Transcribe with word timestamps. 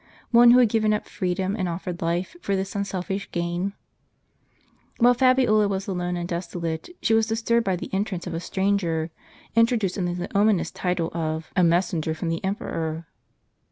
One 0.31 0.49
who 0.49 0.57
had 0.57 0.69
given 0.69 0.93
up 0.93 1.05
freedom, 1.07 1.55
and 1.55 1.69
offered 1.69 2.01
life, 2.01 2.35
for 2.41 2.55
this 2.55 2.75
unselfish 2.75 3.29
gain? 3.31 3.73
While 4.97 5.13
Fabiola 5.13 5.67
was 5.67 5.87
alone 5.87 6.17
and 6.17 6.27
desolate, 6.27 6.89
she 7.03 7.13
was 7.13 7.27
disturbed 7.27 7.65
by 7.65 7.75
the 7.75 7.93
entrance 7.93 8.25
of 8.25 8.33
a 8.33 8.39
stranger, 8.39 9.11
introduced 9.55 9.99
under 9.99 10.15
the 10.15 10.35
ominous 10.35 10.71
title 10.71 11.11
of" 11.13 11.51
A 11.55 11.61
messenger 11.63 12.15
from 12.15 12.29
the 12.29 12.43
emperor." 12.43 13.05